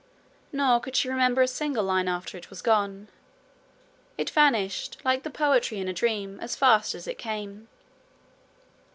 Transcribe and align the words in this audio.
Nor 0.51 0.79
could 0.79 0.95
she 0.95 1.09
remember 1.09 1.43
a 1.43 1.47
single 1.47 1.83
line 1.83 2.07
after 2.07 2.35
it 2.35 2.49
was 2.49 2.63
gone. 2.63 3.07
It 4.17 4.31
vanished, 4.31 4.97
like 5.05 5.21
the 5.21 5.29
poetry 5.29 5.77
in 5.77 5.87
a 5.87 5.93
dream, 5.93 6.39
as 6.39 6.55
fast 6.55 6.95
as 6.95 7.05
it 7.05 7.19
came. 7.19 7.67